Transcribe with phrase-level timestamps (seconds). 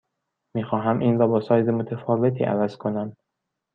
[0.55, 3.17] می خواهم این را با سایز متفاوتی عوض کنم.